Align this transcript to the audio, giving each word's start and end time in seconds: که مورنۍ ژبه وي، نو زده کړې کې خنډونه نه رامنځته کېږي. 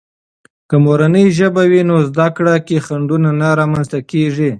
که 0.69 0.75
مورنۍ 0.85 1.25
ژبه 1.37 1.63
وي، 1.71 1.81
نو 1.89 1.95
زده 2.09 2.27
کړې 2.35 2.55
کې 2.67 2.77
خنډونه 2.85 3.29
نه 3.41 3.47
رامنځته 3.59 3.99
کېږي. 4.11 4.49